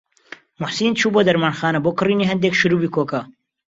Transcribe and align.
موحسین 0.59 0.91
چوو 0.99 1.13
بۆ 1.13 1.21
دەرمانخانە 1.27 1.79
بۆ 1.83 1.91
کڕینی 1.99 2.29
هەندێک 2.31 2.53
شرووبی 2.59 2.93
کۆکە. 2.95 3.21